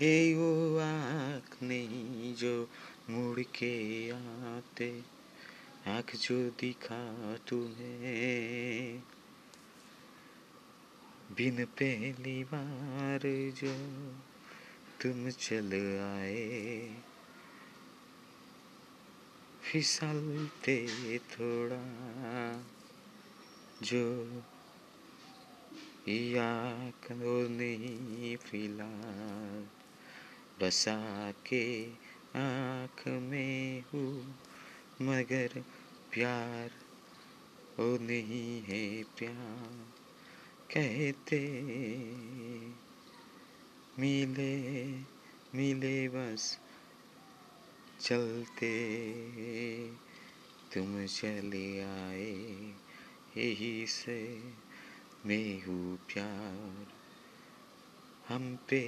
[0.00, 2.68] हे वो आँख नहीं जो
[3.10, 5.02] मुड़ के आते।
[5.86, 9.02] आँख जो दिखा तुम्हें।
[11.32, 13.20] बिन पहली बार
[13.50, 13.72] जो
[15.02, 16.94] तुम चल आए।
[19.72, 21.84] फिसलते थोड़ा
[23.82, 24.24] जो
[26.38, 27.12] आँख
[27.50, 29.77] नहीं फ़िलहाल
[30.60, 31.64] बसा के
[32.36, 34.34] आँख में हूँ,
[35.02, 35.62] मगर
[36.12, 36.70] प्यार
[37.80, 39.86] ओ नहीं है प्यार,
[40.74, 41.40] कहते
[43.98, 44.56] मिले
[45.54, 46.58] मिले बस
[48.00, 48.74] चलते,
[50.74, 52.34] तुम चले आए,
[53.36, 54.20] यही से
[55.26, 56.86] मैं हूँ प्यार,
[58.28, 58.84] हम पे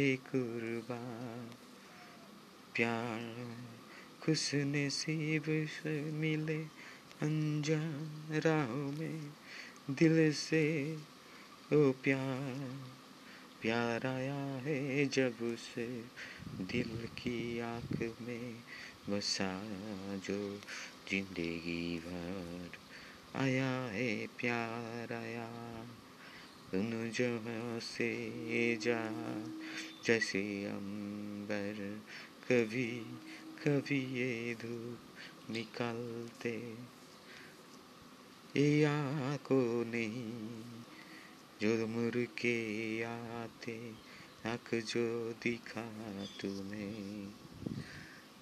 [0.00, 1.48] एक कुर्बान,
[2.74, 3.24] प्यार
[4.22, 6.58] खुश नसीब से मिले
[7.22, 9.20] अनजान राहों में
[9.90, 10.64] दिल से।
[11.72, 12.78] ओ प्यार
[13.62, 15.86] प्यार आया है जब से
[16.60, 18.54] दिल की आँख में
[19.10, 19.52] बसा
[20.26, 20.38] जो
[21.10, 22.78] ज़िंदगी भर
[23.40, 25.48] आया है। प्यार आया,
[26.74, 28.10] उन जहाँ से
[28.82, 29.00] जा
[30.04, 32.00] जैसे अंबर
[32.48, 33.00] कभी
[33.66, 34.98] कभी ये धूप
[35.50, 36.76] निकलते।
[38.80, 40.62] या को नहीं,
[41.60, 43.92] जो मुर के आते,
[44.46, 47.32] आँख जो दिखा तुम्हें।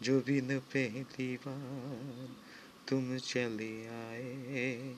[0.03, 2.29] जो बिन पहली बार
[2.89, 4.97] तुम चले आए,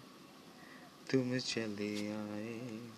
[1.11, 2.91] तुम चले आए।